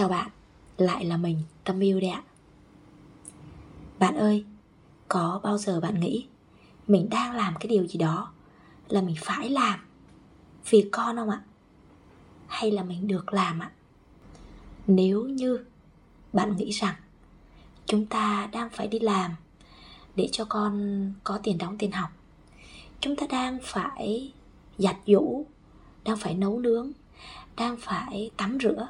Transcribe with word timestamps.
chào 0.00 0.08
bạn, 0.08 0.30
lại 0.78 1.04
là 1.04 1.16
mình, 1.16 1.42
tâm 1.64 1.80
yêu 1.80 2.00
đấy 2.00 2.10
ạ. 2.10 2.22
Bạn 3.98 4.14
ơi, 4.14 4.44
có 5.08 5.40
bao 5.42 5.58
giờ 5.58 5.80
bạn 5.80 6.00
nghĩ 6.00 6.26
mình 6.86 7.08
đang 7.10 7.32
làm 7.32 7.54
cái 7.60 7.68
điều 7.68 7.86
gì 7.86 7.98
đó 7.98 8.32
là 8.88 9.00
mình 9.00 9.16
phải 9.18 9.50
làm 9.50 9.80
vì 10.70 10.88
con 10.92 11.16
không 11.16 11.30
ạ? 11.30 11.42
Hay 12.46 12.70
là 12.70 12.82
mình 12.82 13.08
được 13.08 13.32
làm 13.32 13.58
ạ? 13.58 13.70
Nếu 14.86 15.24
như 15.24 15.58
bạn 16.32 16.56
nghĩ 16.56 16.70
rằng 16.70 16.94
chúng 17.86 18.06
ta 18.06 18.48
đang 18.52 18.70
phải 18.70 18.88
đi 18.88 18.98
làm 18.98 19.30
để 20.16 20.28
cho 20.32 20.44
con 20.44 21.04
có 21.24 21.40
tiền 21.42 21.58
đóng 21.58 21.78
tiền 21.78 21.92
học, 21.92 22.10
chúng 23.00 23.16
ta 23.16 23.26
đang 23.30 23.58
phải 23.62 24.32
giặt 24.78 24.96
giũ, 25.06 25.46
đang 26.04 26.16
phải 26.16 26.34
nấu 26.34 26.58
nướng, 26.58 26.92
đang 27.56 27.76
phải 27.76 28.30
tắm 28.36 28.58
rửa 28.62 28.88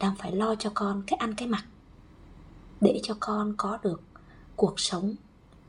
đang 0.00 0.16
phải 0.16 0.32
lo 0.32 0.54
cho 0.54 0.70
con 0.74 1.02
cái 1.06 1.16
ăn 1.16 1.34
cái 1.34 1.48
mặc, 1.48 1.64
để 2.80 3.00
cho 3.02 3.16
con 3.20 3.54
có 3.56 3.78
được 3.82 4.02
cuộc 4.56 4.80
sống 4.80 5.14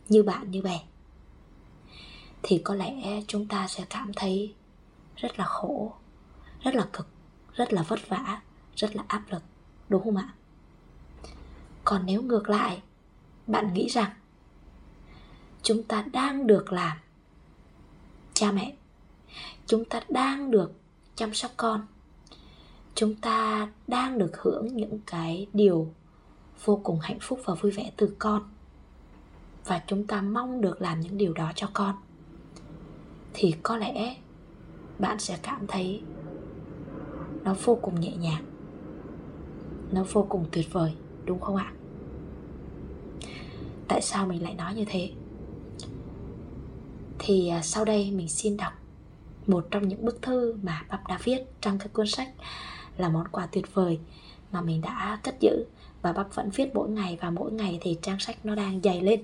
như 0.10 0.24
bạn, 0.24 0.52
như 0.52 0.62
bè. 0.62 0.82
Thì 2.44 2.62
có 2.64 2.76
lẽ 2.76 3.22
chúng 3.28 3.48
ta 3.48 3.68
sẽ 3.68 3.86
cảm 3.90 4.12
thấy 4.16 4.56
rất 5.16 5.40
là 5.40 5.46
khổ, 5.46 5.94
rất 6.62 6.76
là 6.76 6.88
cực, 6.94 7.08
rất 7.54 7.74
là 7.74 7.84
vất 7.84 8.10
vả, 8.10 8.42
rất 8.76 8.96
là 8.96 9.04
áp 9.08 9.24
lực, 9.30 9.44
đúng 9.90 10.04
không 10.04 10.16
ạ? 10.16 10.34
Còn 11.84 12.06
nếu 12.06 12.22
ngược 12.22 12.50
lại, 12.50 12.82
bạn 13.48 13.74
nghĩ 13.74 13.88
rằng 13.88 14.12
chúng 15.64 15.84
ta 15.84 16.06
đang 16.14 16.48
được 16.48 16.74
làm 16.74 16.98
cha 18.34 18.52
mẹ, 18.52 18.76
chúng 19.68 19.86
ta 19.86 20.02
đang 20.10 20.52
được 20.52 20.74
chăm 21.16 21.34
sóc 21.34 21.52
con 21.58 21.88
chúng 23.02 23.16
ta 23.16 23.70
đang 23.88 24.18
được 24.18 24.38
hưởng 24.38 24.76
những 24.76 25.00
cái 25.06 25.48
điều 25.54 25.94
vô 26.66 26.82
cùng 26.84 27.00
hạnh 27.00 27.18
phúc 27.22 27.40
và 27.46 27.54
vui 27.54 27.72
vẻ 27.72 27.92
từ 27.98 28.16
con. 28.20 28.44
Và 29.66 29.82
chúng 29.88 30.08
ta 30.08 30.22
mong 30.22 30.62
được 30.62 30.82
làm 30.82 31.00
những 31.00 31.18
điều 31.18 31.34
đó 31.34 31.52
cho 31.56 31.70
con. 31.74 31.96
Thì 33.34 33.56
có 33.64 33.78
lẽ 33.78 34.16
bạn 35.00 35.20
sẽ 35.20 35.38
cảm 35.42 35.68
thấy 35.68 36.02
nó 37.44 37.56
vô 37.64 37.80
cùng 37.82 38.00
nhẹ 38.00 38.16
nhàng. 38.16 38.44
Nó 39.92 40.04
vô 40.12 40.26
cùng 40.30 40.46
tuyệt 40.52 40.74
vời, 40.74 40.94
đúng 41.26 41.40
không 41.40 41.56
ạ? 41.56 41.74
Tại 43.88 44.02
sao 44.02 44.28
mình 44.28 44.44
lại 44.44 44.54
nói 44.54 44.76
như 44.76 44.86
thế? 44.88 45.12
Thì 47.20 47.48
à, 47.48 47.62
sau 47.62 47.86
đây 47.86 48.12
mình 48.12 48.30
xin 48.30 48.58
đọc 48.58 48.74
một 49.48 49.68
trong 49.72 49.88
những 49.88 50.06
bức 50.06 50.22
thư 50.22 50.56
mà 50.64 50.86
Bắp 50.90 51.08
đã 51.08 51.20
viết 51.24 51.40
trong 51.62 51.80
cái 51.80 51.88
cuốn 51.88 52.08
sách 52.08 52.30
là 53.02 53.10
món 53.10 53.28
quà 53.28 53.46
tuyệt 53.46 53.74
vời 53.74 54.00
mà 54.52 54.62
mình 54.62 54.82
đã 54.82 55.20
cất 55.24 55.40
giữ 55.40 55.66
và 56.02 56.14
Bắp 56.14 56.36
vẫn 56.36 56.50
viết 56.50 56.76
mỗi 56.76 56.90
ngày 56.90 57.18
và 57.22 57.30
mỗi 57.30 57.52
ngày 57.52 57.78
thì 57.82 57.98
trang 58.02 58.20
sách 58.20 58.46
nó 58.46 58.56
đang 58.56 58.82
dày 58.84 59.02
lên. 59.02 59.24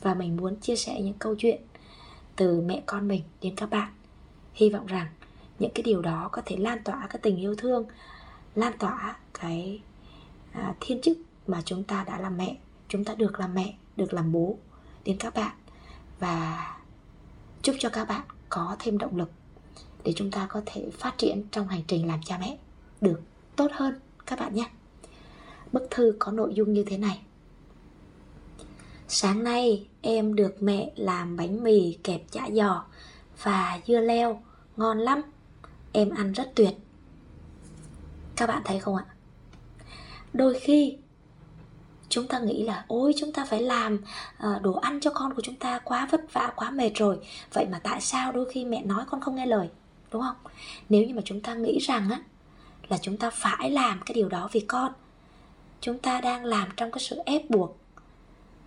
Và 0.00 0.14
mình 0.14 0.36
muốn 0.36 0.56
chia 0.56 0.76
sẻ 0.76 1.00
những 1.00 1.18
câu 1.18 1.34
chuyện 1.38 1.60
từ 2.36 2.60
mẹ 2.60 2.82
con 2.86 3.08
mình 3.08 3.22
đến 3.42 3.54
các 3.56 3.70
bạn. 3.70 3.92
Hy 4.54 4.70
vọng 4.70 4.86
rằng 4.86 5.06
những 5.58 5.70
cái 5.74 5.82
điều 5.82 6.02
đó 6.02 6.28
có 6.32 6.42
thể 6.46 6.56
lan 6.56 6.78
tỏa 6.84 7.06
cái 7.10 7.18
tình 7.22 7.36
yêu 7.36 7.54
thương 7.54 7.84
lan 8.54 8.72
tỏa 8.78 9.16
cái 9.40 9.80
à, 10.52 10.74
thiên 10.80 11.00
chức 11.00 11.18
mà 11.46 11.62
chúng 11.64 11.84
ta 11.84 12.04
đã 12.04 12.18
làm 12.18 12.36
mẹ 12.36 12.56
chúng 12.88 13.04
ta 13.04 13.14
được 13.14 13.40
làm 13.40 13.54
mẹ 13.54 13.74
được 13.96 14.12
làm 14.12 14.32
bố 14.32 14.56
đến 15.04 15.16
các 15.18 15.34
bạn. 15.34 15.56
Và 16.18 16.76
chúc 17.62 17.76
cho 17.78 17.88
các 17.88 18.08
bạn 18.08 18.22
có 18.48 18.76
thêm 18.78 18.98
động 18.98 19.16
lực 19.16 19.30
để 20.04 20.12
chúng 20.16 20.30
ta 20.30 20.46
có 20.46 20.62
thể 20.66 20.90
phát 20.92 21.18
triển 21.18 21.42
trong 21.50 21.68
hành 21.68 21.82
trình 21.86 22.06
làm 22.06 22.20
cha 22.22 22.38
mẹ 22.40 22.56
được 23.00 23.20
tốt 23.56 23.70
hơn 23.72 23.94
các 24.26 24.38
bạn 24.38 24.54
nhé. 24.54 24.70
Bức 25.72 25.86
thư 25.90 26.16
có 26.18 26.32
nội 26.32 26.54
dung 26.54 26.72
như 26.72 26.84
thế 26.86 26.98
này. 26.98 27.20
Sáng 29.08 29.44
nay, 29.44 29.86
em 30.02 30.34
được 30.34 30.62
mẹ 30.62 30.90
làm 30.96 31.36
bánh 31.36 31.62
mì 31.62 31.98
kẹp 32.04 32.30
chả 32.30 32.50
giò 32.52 32.84
và 33.42 33.80
dưa 33.86 34.00
leo, 34.00 34.42
ngon 34.76 34.98
lắm. 34.98 35.22
Em 35.92 36.10
ăn 36.10 36.32
rất 36.32 36.52
tuyệt. 36.54 36.74
Các 38.36 38.46
bạn 38.46 38.62
thấy 38.64 38.80
không 38.80 38.96
ạ? 38.96 39.04
Đôi 40.32 40.60
khi, 40.60 40.96
chúng 42.08 42.28
ta 42.28 42.38
nghĩ 42.38 42.62
là, 42.62 42.84
ôi, 42.88 43.14
chúng 43.16 43.32
ta 43.32 43.44
phải 43.44 43.62
làm 43.62 43.98
ờ, 44.38 44.58
đồ 44.62 44.72
ăn 44.72 45.00
cho 45.00 45.10
con 45.14 45.34
của 45.34 45.42
chúng 45.42 45.56
ta 45.56 45.78
quá 45.78 46.08
vất 46.10 46.32
vả, 46.32 46.52
quá 46.56 46.70
mệt 46.70 46.90
rồi. 46.94 47.18
Vậy 47.52 47.66
mà 47.72 47.80
tại 47.82 48.00
sao 48.00 48.32
đôi 48.32 48.50
khi 48.52 48.64
mẹ 48.64 48.82
nói 48.82 49.04
con 49.10 49.20
không 49.20 49.34
nghe 49.34 49.46
lời? 49.46 49.68
Đúng 50.12 50.22
không? 50.22 50.36
Nếu 50.88 51.04
như 51.04 51.14
mà 51.14 51.22
chúng 51.24 51.40
ta 51.40 51.54
nghĩ 51.54 51.78
rằng 51.78 52.10
á 52.10 52.20
là 52.88 52.98
chúng 53.02 53.16
ta 53.16 53.30
phải 53.30 53.70
làm 53.70 54.00
cái 54.06 54.14
điều 54.14 54.28
đó 54.28 54.48
vì 54.52 54.60
con. 54.60 54.92
Chúng 55.80 55.98
ta 55.98 56.20
đang 56.20 56.44
làm 56.44 56.68
trong 56.76 56.90
cái 56.90 57.00
sự 57.00 57.18
ép 57.26 57.50
buộc, 57.50 57.78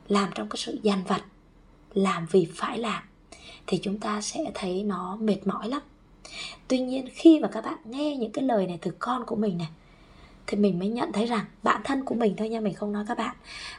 làm 0.08 0.30
trong 0.36 0.50
cái 0.50 0.58
sự 0.58 0.80
dằn 0.84 1.04
vặt, 1.08 1.22
làm 1.94 2.26
vì 2.32 2.48
phải 2.56 2.78
làm, 2.78 3.04
thì 3.68 3.80
chúng 3.84 4.00
ta 4.00 4.22
sẽ 4.22 4.52
thấy 4.54 4.84
nó 4.84 5.16
mệt 5.16 5.48
mỏi 5.48 5.70
lắm. 5.70 5.82
Tuy 6.68 6.80
nhiên, 6.80 7.08
khi 7.14 7.40
mà 7.40 7.48
các 7.48 7.66
bạn 7.66 7.78
nghe 7.86 8.16
những 8.16 8.32
cái 8.32 8.44
lời 8.44 8.68
này 8.68 8.80
từ 8.82 8.92
con 9.00 9.26
của 9.26 9.36
mình 9.36 9.58
này 9.58 9.70
thì 10.48 10.58
mình 10.58 10.80
mới 10.80 10.88
nhận 10.88 11.12
thấy 11.12 11.26
rằng 11.26 11.46
bản 11.64 11.82
thân 11.84 12.06
của 12.06 12.16
mình 12.16 12.36
thôi 12.38 12.50
nha, 12.50 12.60
mình 12.60 12.74
không 12.74 12.92
nói 12.92 13.06
các 13.08 13.18
bạn. 13.18 13.36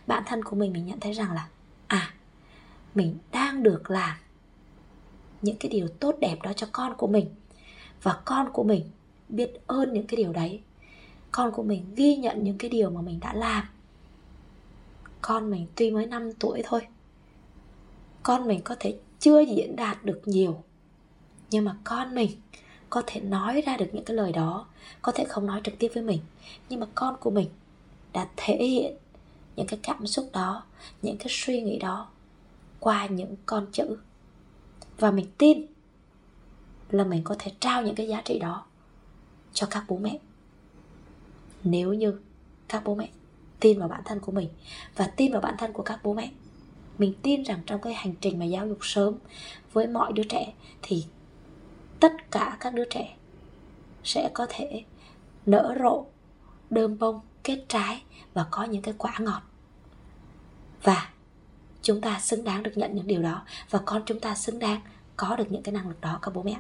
Bản 0.07 0.23
thân 0.27 0.45
của 0.45 0.57
mình 0.57 0.73
mình 0.73 0.87
nhận 0.87 1.01
thấy 1.01 1.13
rằng 1.13 1.33
là 1.33 1.49
à 1.87 2.15
mình 2.95 3.19
đang 3.33 3.63
được 3.63 3.91
làm 3.91 4.17
những 5.43 5.57
cái 5.57 5.69
điều 5.69 5.89
tốt 5.89 6.15
đẹp 6.21 6.37
đó 6.43 6.53
cho 6.53 6.67
con 6.73 6.95
của 6.97 7.07
mình. 7.07 7.27
Và 8.03 8.21
con 8.25 8.53
của 8.53 8.65
mình 8.65 8.91
biết 9.33 9.51
ơn 9.67 9.93
những 9.93 10.07
cái 10.07 10.17
điều 10.17 10.33
đấy. 10.33 10.61
Con 11.33 11.53
của 11.53 11.63
mình 11.63 11.85
ghi 11.97 12.17
nhận 12.17 12.45
những 12.45 12.59
cái 12.59 12.71
điều 12.71 12.91
mà 12.91 13.01
mình 13.01 13.21
đã 13.21 13.35
làm. 13.35 13.65
Con 15.21 15.51
mình 15.51 15.67
tuy 15.75 15.91
mới 15.91 16.07
5 16.07 16.33
tuổi 16.33 16.63
thôi. 16.65 16.81
Con 18.23 18.49
mình 18.49 18.61
có 18.65 18.77
thể 18.81 18.97
chưa 19.21 19.41
diễn 19.41 19.77
đạt 19.77 20.05
được 20.05 20.23
nhiều. 20.25 20.63
Nhưng 21.51 21.65
mà 21.65 21.77
con 21.85 22.15
mình 22.15 22.31
có 22.91 23.03
thể 23.07 23.21
nói 23.21 23.61
ra 23.61 23.77
được 23.77 23.87
những 23.93 24.05
cái 24.05 24.17
lời 24.17 24.33
đó, 24.33 24.67
có 25.03 25.13
thể 25.13 25.25
không 25.25 25.47
nói 25.47 25.61
trực 25.65 25.79
tiếp 25.79 25.91
với 25.95 26.03
mình. 26.03 26.21
Nhưng 26.69 26.81
mà 26.81 26.87
con 26.95 27.17
của 27.21 27.31
mình 27.31 27.49
đã 28.13 28.29
thể 28.37 28.57
hiện 28.57 28.97
những 29.57 29.67
cái 29.67 29.79
cảm 29.83 30.07
xúc 30.07 30.31
đó, 30.33 30.65
những 31.03 31.17
cái 31.17 31.27
suy 31.31 31.61
nghĩ 31.61 31.79
đó 31.79 32.09
qua 32.81 33.07
những 33.07 33.37
con 33.47 33.67
chữ. 33.73 33.97
Và 34.99 35.11
mình 35.11 35.27
tin 35.39 35.67
là 36.91 37.05
mình 37.05 37.21
có 37.25 37.37
thể 37.39 37.53
trao 37.61 37.83
những 37.83 37.95
cái 37.95 38.09
giá 38.09 38.23
trị 38.25 38.39
đó 38.39 38.67
cho 39.53 39.67
các 39.71 39.85
bố 39.89 39.99
mẹ. 39.99 40.19
Nếu 41.65 41.93
như 41.93 42.21
các 42.69 42.83
bố 42.85 42.95
mẹ 42.95 43.09
tin 43.61 43.79
vào 43.79 43.89
bản 43.89 44.03
thân 44.05 44.21
của 44.21 44.33
mình 44.33 44.49
và 44.97 45.07
tin 45.07 45.33
vào 45.33 45.41
bản 45.41 45.55
thân 45.59 45.73
của 45.73 45.83
các 45.83 46.01
bố 46.03 46.15
mẹ, 46.15 46.31
mình 46.99 47.15
tin 47.23 47.43
rằng 47.43 47.61
trong 47.67 47.81
cái 47.81 47.95
hành 47.95 48.15
trình 48.21 48.39
mà 48.39 48.45
giáo 48.45 48.69
dục 48.69 48.79
sớm 48.81 49.15
với 49.73 49.87
mọi 49.87 50.13
đứa 50.13 50.23
trẻ 50.23 50.53
thì 50.83 51.05
tất 52.01 52.31
cả 52.31 52.57
các 52.61 52.75
đứa 52.75 52.85
trẻ 52.85 53.17
sẽ 54.05 54.31
có 54.35 54.47
thể 54.49 54.85
nở 55.47 55.77
rộ, 55.81 56.07
đơm 56.71 56.99
bông, 56.99 57.21
kết 57.45 57.65
trái 57.69 58.03
và 58.35 58.47
có 58.51 58.65
những 58.65 58.83
cái 58.83 58.95
quả 58.99 59.15
ngọt. 59.19 59.43
Và 60.83 61.11
chúng 61.83 62.01
ta 62.01 62.21
xứng 62.21 62.45
đáng 62.45 62.63
được 62.63 62.73
nhận 62.77 62.95
những 62.95 63.07
điều 63.07 63.23
đó 63.23 63.43
và 63.71 63.79
con 63.85 64.03
chúng 64.07 64.21
ta 64.21 64.35
xứng 64.35 64.59
đáng 64.59 64.81
có 65.17 65.37
được 65.37 65.53
những 65.53 65.63
cái 65.63 65.73
năng 65.73 65.89
lực 65.89 66.01
đó, 66.01 66.19
các 66.23 66.35
bố 66.35 66.43
mẹ 66.43 66.57